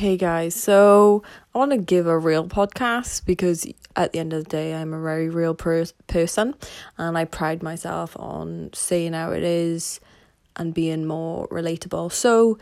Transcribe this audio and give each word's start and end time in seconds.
Hey 0.00 0.16
guys, 0.16 0.54
so 0.54 1.22
I 1.54 1.58
want 1.58 1.72
to 1.72 1.76
give 1.76 2.06
a 2.06 2.18
real 2.18 2.48
podcast 2.48 3.26
because 3.26 3.66
at 3.94 4.12
the 4.12 4.18
end 4.18 4.32
of 4.32 4.44
the 4.44 4.48
day, 4.48 4.74
I'm 4.74 4.94
a 4.94 5.02
very 5.02 5.28
real 5.28 5.54
per- 5.54 5.84
person 6.06 6.54
and 6.96 7.18
I 7.18 7.26
pride 7.26 7.62
myself 7.62 8.16
on 8.18 8.70
saying 8.72 9.12
how 9.12 9.32
it 9.32 9.42
is 9.42 10.00
and 10.56 10.72
being 10.72 11.04
more 11.04 11.46
relatable. 11.48 12.12
So, 12.12 12.56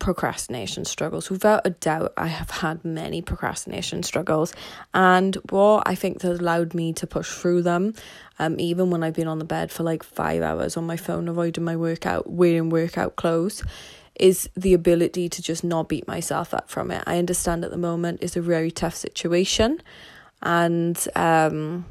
procrastination 0.00 0.84
struggles. 0.84 1.30
Without 1.30 1.64
a 1.64 1.70
doubt, 1.70 2.12
I 2.16 2.26
have 2.26 2.50
had 2.50 2.84
many 2.84 3.22
procrastination 3.22 4.02
struggles, 4.02 4.52
and 4.92 5.36
what 5.50 5.84
I 5.86 5.94
think 5.94 6.22
has 6.22 6.40
allowed 6.40 6.74
me 6.74 6.92
to 6.94 7.06
push 7.06 7.30
through 7.30 7.62
them, 7.62 7.94
um, 8.40 8.58
even 8.58 8.90
when 8.90 9.04
I've 9.04 9.14
been 9.14 9.28
on 9.28 9.38
the 9.38 9.44
bed 9.44 9.70
for 9.70 9.84
like 9.84 10.02
five 10.02 10.42
hours 10.42 10.76
on 10.76 10.84
my 10.84 10.96
phone, 10.96 11.28
avoiding 11.28 11.62
my 11.62 11.76
workout, 11.76 12.28
wearing 12.28 12.68
workout 12.68 13.14
clothes 13.14 13.62
is 14.18 14.48
the 14.56 14.74
ability 14.74 15.28
to 15.28 15.42
just 15.42 15.64
not 15.64 15.88
beat 15.88 16.06
myself 16.06 16.54
up 16.54 16.70
from 16.70 16.90
it. 16.90 17.02
I 17.06 17.18
understand 17.18 17.64
at 17.64 17.70
the 17.70 17.76
moment 17.76 18.22
is 18.22 18.36
a 18.36 18.42
very 18.42 18.70
tough 18.70 18.94
situation 18.94 19.80
and 20.42 21.06
um 21.16 21.86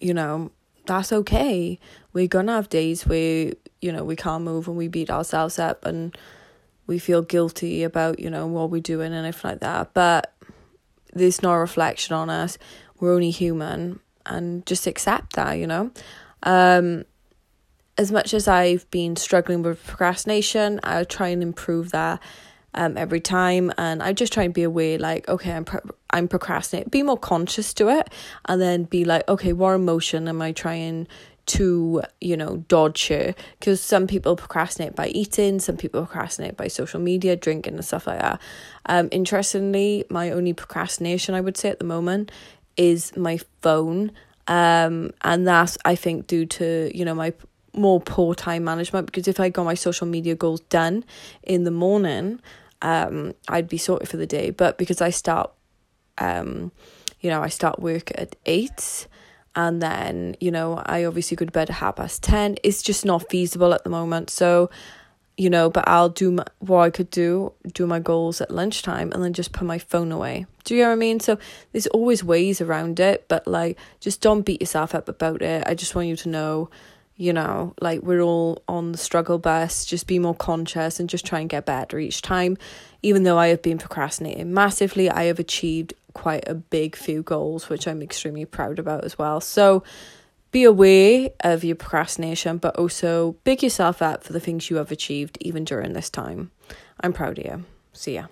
you 0.00 0.12
know, 0.12 0.50
that's 0.86 1.12
okay. 1.12 1.78
We're 2.12 2.26
gonna 2.26 2.52
have 2.52 2.68
days 2.68 3.06
where, 3.06 3.52
you 3.80 3.90
know, 3.90 4.04
we 4.04 4.16
can't 4.16 4.44
move 4.44 4.68
and 4.68 4.76
we 4.76 4.88
beat 4.88 5.10
ourselves 5.10 5.58
up 5.58 5.84
and 5.86 6.16
we 6.86 6.98
feel 6.98 7.22
guilty 7.22 7.82
about, 7.82 8.18
you 8.18 8.28
know, 8.28 8.46
what 8.46 8.70
we're 8.70 8.82
doing 8.82 9.14
and 9.14 9.26
everything 9.26 9.52
like 9.52 9.60
that. 9.60 9.94
But 9.94 10.34
there's 11.14 11.42
no 11.42 11.54
reflection 11.54 12.14
on 12.14 12.28
us. 12.28 12.58
We're 13.00 13.14
only 13.14 13.30
human 13.30 14.00
and 14.26 14.66
just 14.66 14.86
accept 14.86 15.34
that, 15.36 15.54
you 15.54 15.66
know. 15.66 15.90
Um 16.42 17.04
as 17.96 18.10
much 18.10 18.34
as 18.34 18.48
I've 18.48 18.90
been 18.90 19.16
struggling 19.16 19.62
with 19.62 19.84
procrastination, 19.86 20.80
I 20.82 21.04
try 21.04 21.28
and 21.28 21.42
improve 21.42 21.90
that 21.92 22.20
um 22.74 22.96
every 22.96 23.20
time. 23.20 23.72
And 23.78 24.02
I 24.02 24.12
just 24.12 24.32
try 24.32 24.42
and 24.42 24.52
be 24.54 24.64
aware 24.64 24.98
like 24.98 25.28
okay 25.28 25.52
I'm 25.52 25.64
pro- 25.64 25.90
I'm 26.10 26.28
procrastinating. 26.28 26.90
Be 26.90 27.02
more 27.02 27.18
conscious 27.18 27.72
to 27.74 27.88
it 27.88 28.12
and 28.46 28.60
then 28.60 28.84
be 28.84 29.04
like 29.04 29.28
okay 29.28 29.52
what 29.52 29.74
emotion 29.74 30.28
am 30.28 30.42
I 30.42 30.52
trying 30.52 31.06
to 31.46 32.02
you 32.20 32.36
know 32.36 32.64
dodge 32.68 33.02
here? 33.02 33.34
Because 33.60 33.80
some 33.80 34.06
people 34.06 34.34
procrastinate 34.34 34.96
by 34.96 35.08
eating 35.08 35.60
some 35.60 35.76
people 35.76 36.04
procrastinate 36.04 36.56
by 36.56 36.68
social 36.68 37.00
media 37.00 37.36
drinking 37.36 37.74
and 37.74 37.84
stuff 37.84 38.06
like 38.06 38.20
that. 38.20 38.40
Um 38.86 39.08
interestingly 39.12 40.04
my 40.10 40.30
only 40.30 40.52
procrastination 40.52 41.34
I 41.34 41.40
would 41.40 41.56
say 41.56 41.68
at 41.68 41.78
the 41.78 41.84
moment 41.84 42.32
is 42.76 43.16
my 43.16 43.38
phone. 43.62 44.10
Um 44.48 45.12
and 45.22 45.46
that's 45.46 45.78
I 45.84 45.94
think 45.94 46.26
due 46.26 46.46
to 46.46 46.90
you 46.92 47.04
know 47.04 47.14
my 47.14 47.34
more 47.74 48.00
poor 48.00 48.34
time 48.34 48.64
management 48.64 49.06
because 49.06 49.28
if 49.28 49.40
I 49.40 49.48
got 49.48 49.64
my 49.64 49.74
social 49.74 50.06
media 50.06 50.34
goals 50.34 50.60
done 50.60 51.04
in 51.42 51.64
the 51.64 51.70
morning, 51.70 52.40
um, 52.82 53.34
I'd 53.48 53.68
be 53.68 53.78
sorted 53.78 54.08
for 54.08 54.16
the 54.16 54.26
day. 54.26 54.50
But 54.50 54.78
because 54.78 55.00
I 55.00 55.10
start, 55.10 55.50
um, 56.18 56.70
you 57.20 57.30
know, 57.30 57.42
I 57.42 57.48
start 57.48 57.80
work 57.80 58.12
at 58.14 58.36
eight, 58.46 59.06
and 59.56 59.80
then 59.80 60.36
you 60.40 60.50
know 60.50 60.82
I 60.84 61.04
obviously 61.04 61.36
go 61.36 61.44
to 61.44 61.52
bed 61.52 61.70
at 61.70 61.76
half 61.76 61.96
past 61.96 62.22
ten. 62.22 62.56
It's 62.62 62.82
just 62.82 63.04
not 63.04 63.28
feasible 63.30 63.72
at 63.72 63.84
the 63.84 63.90
moment. 63.90 64.30
So, 64.30 64.70
you 65.36 65.50
know, 65.50 65.70
but 65.70 65.88
I'll 65.88 66.10
do 66.10 66.32
my, 66.32 66.44
what 66.58 66.80
I 66.80 66.90
could 66.90 67.10
do, 67.10 67.52
do 67.72 67.86
my 67.86 67.98
goals 67.98 68.40
at 68.40 68.50
lunchtime, 68.50 69.10
and 69.12 69.22
then 69.22 69.32
just 69.32 69.52
put 69.52 69.66
my 69.66 69.78
phone 69.78 70.12
away. 70.12 70.46
Do 70.64 70.74
you 70.74 70.82
know 70.82 70.88
what 70.88 70.94
I 70.94 70.96
mean? 70.96 71.20
So 71.20 71.38
there's 71.72 71.86
always 71.88 72.22
ways 72.22 72.60
around 72.60 73.00
it, 73.00 73.26
but 73.28 73.46
like, 73.46 73.78
just 74.00 74.20
don't 74.20 74.42
beat 74.42 74.60
yourself 74.60 74.94
up 74.94 75.08
about 75.08 75.42
it. 75.42 75.64
I 75.66 75.74
just 75.74 75.94
want 75.94 76.08
you 76.08 76.16
to 76.16 76.28
know 76.28 76.70
you 77.16 77.32
know, 77.32 77.74
like 77.80 78.02
we're 78.02 78.20
all 78.20 78.62
on 78.68 78.92
the 78.92 78.98
struggle 78.98 79.38
bus, 79.38 79.84
just 79.84 80.06
be 80.06 80.18
more 80.18 80.34
conscious 80.34 80.98
and 80.98 81.08
just 81.08 81.24
try 81.24 81.40
and 81.40 81.48
get 81.48 81.64
better 81.64 81.98
each 81.98 82.22
time. 82.22 82.56
Even 83.02 83.22
though 83.22 83.38
I 83.38 83.48
have 83.48 83.62
been 83.62 83.78
procrastinating 83.78 84.52
massively, 84.52 85.08
I 85.08 85.24
have 85.24 85.38
achieved 85.38 85.94
quite 86.12 86.48
a 86.48 86.54
big 86.54 86.96
few 86.96 87.22
goals, 87.22 87.68
which 87.68 87.86
I'm 87.86 88.02
extremely 88.02 88.44
proud 88.44 88.78
about 88.78 89.04
as 89.04 89.18
well. 89.18 89.40
So 89.40 89.84
be 90.50 90.64
aware 90.64 91.30
of 91.40 91.64
your 91.64 91.76
procrastination, 91.76 92.58
but 92.58 92.76
also 92.76 93.36
big 93.44 93.62
yourself 93.62 94.00
up 94.00 94.24
for 94.24 94.32
the 94.32 94.40
things 94.40 94.70
you 94.70 94.76
have 94.76 94.92
achieved 94.92 95.38
even 95.40 95.64
during 95.64 95.92
this 95.92 96.10
time. 96.10 96.50
I'm 97.00 97.12
proud 97.12 97.38
of 97.38 97.44
you. 97.44 97.64
See 97.92 98.14
ya. 98.14 98.26